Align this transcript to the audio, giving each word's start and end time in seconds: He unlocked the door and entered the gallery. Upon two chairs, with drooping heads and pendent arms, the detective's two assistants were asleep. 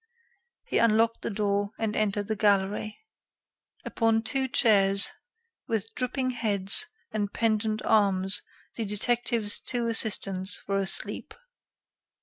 He 0.65 0.79
unlocked 0.79 1.21
the 1.21 1.29
door 1.29 1.73
and 1.77 1.95
entered 1.95 2.27
the 2.27 2.35
gallery. 2.35 2.97
Upon 3.85 4.23
two 4.23 4.47
chairs, 4.47 5.11
with 5.67 5.93
drooping 5.93 6.31
heads 6.31 6.87
and 7.11 7.31
pendent 7.31 7.83
arms, 7.85 8.41
the 8.73 8.83
detective's 8.85 9.59
two 9.59 9.85
assistants 9.85 10.67
were 10.67 10.79
asleep. 10.79 11.35